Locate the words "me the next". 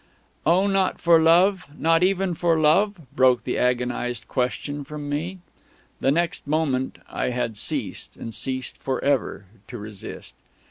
5.07-6.47